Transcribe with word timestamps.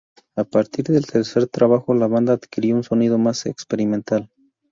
A 0.35 0.43
partir 0.45 0.83
del 0.85 1.05
tercer 1.05 1.45
trabajo, 1.47 1.93
la 1.93 2.07
banda 2.07 2.33
adquirió 2.33 2.75
un 2.75 2.83
sonido 2.83 3.19
más 3.19 3.45
experimental. 3.45 4.31